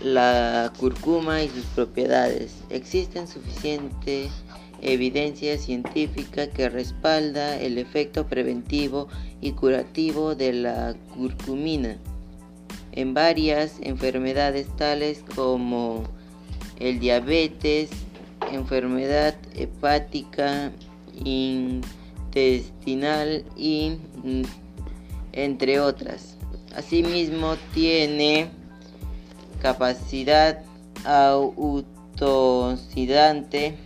[0.00, 2.56] la cúrcuma y sus propiedades.
[2.70, 4.28] Existen suficiente
[4.80, 9.08] evidencia científica que respalda el efecto preventivo
[9.40, 11.96] y curativo de la curcumina
[12.92, 16.04] en varias enfermedades tales como
[16.78, 17.90] el diabetes,
[18.52, 20.72] enfermedad hepática,
[21.24, 21.84] intestinal
[23.56, 24.42] y mm,
[25.32, 26.36] entre otras.
[26.74, 28.50] Asimismo tiene
[29.60, 30.62] capacidad
[31.04, 33.76] autooxidante